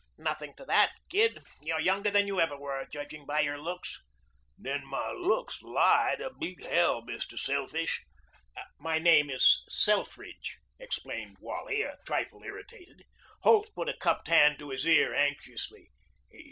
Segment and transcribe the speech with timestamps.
[0.17, 1.43] "Nothing to that, Gid.
[1.61, 4.01] You're younger than you ever were, judging by your looks."
[4.57, 7.37] "Then my looks lie to beat hell, Mr.
[7.37, 8.03] Selfish."
[8.79, 13.03] "My name is Selfridge," explained Wally, a trifle irritated.
[13.43, 15.91] Holt put a cupped hand to his ear anxiously.